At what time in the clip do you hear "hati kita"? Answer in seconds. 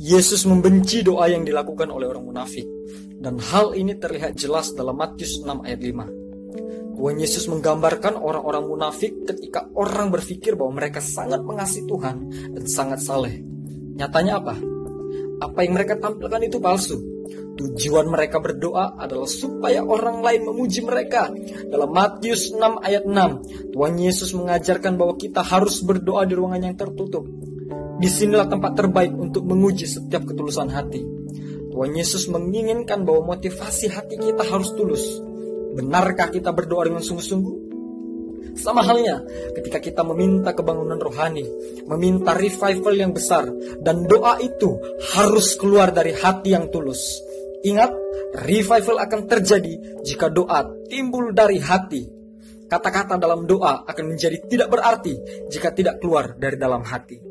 33.92-34.42